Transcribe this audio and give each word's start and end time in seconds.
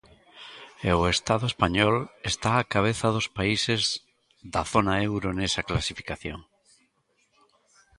E 0.87 0.89
o 0.99 1.01
Estado 1.15 1.45
español 1.53 1.95
está 2.31 2.51
á 2.61 2.69
cabeza 2.75 3.07
dos 3.15 3.27
países 3.37 3.81
da 4.53 4.63
zona 4.73 4.93
euro 5.09 5.29
nesa 5.39 5.65
clasificación. 5.69 6.39